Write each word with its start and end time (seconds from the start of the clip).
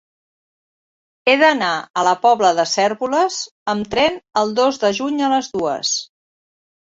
He 1.27 1.33
d'anar 1.41 1.73
a 2.01 2.05
la 2.07 2.13
Pobla 2.23 2.51
de 2.59 2.65
Cérvoles 2.71 3.37
amb 3.75 3.91
tren 3.93 4.19
el 4.43 4.55
dos 4.61 4.81
de 4.85 4.91
juny 5.03 5.21
a 5.29 5.31
les 5.35 5.53
dues. 5.59 5.95